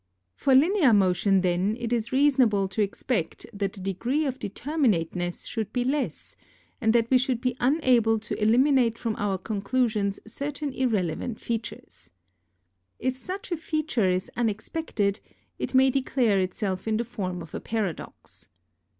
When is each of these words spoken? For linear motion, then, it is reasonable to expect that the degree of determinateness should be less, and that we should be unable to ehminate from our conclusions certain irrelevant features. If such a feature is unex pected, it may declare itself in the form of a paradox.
For 0.33 0.55
linear 0.55 0.93
motion, 0.93 1.41
then, 1.41 1.77
it 1.79 1.93
is 1.93 2.11
reasonable 2.11 2.67
to 2.69 2.81
expect 2.81 3.45
that 3.53 3.73
the 3.73 3.79
degree 3.79 4.25
of 4.25 4.39
determinateness 4.39 5.45
should 5.47 5.71
be 5.71 5.83
less, 5.83 6.35
and 6.81 6.91
that 6.93 7.11
we 7.11 7.19
should 7.19 7.39
be 7.39 7.55
unable 7.59 8.17
to 8.17 8.33
ehminate 8.37 8.97
from 8.97 9.15
our 9.19 9.37
conclusions 9.37 10.19
certain 10.25 10.73
irrelevant 10.73 11.39
features. 11.39 12.09
If 12.97 13.15
such 13.15 13.51
a 13.51 13.57
feature 13.57 14.09
is 14.09 14.31
unex 14.35 14.71
pected, 14.71 15.19
it 15.59 15.75
may 15.75 15.91
declare 15.91 16.39
itself 16.39 16.87
in 16.87 16.97
the 16.97 17.05
form 17.05 17.43
of 17.43 17.53
a 17.53 17.59
paradox. 17.59 18.49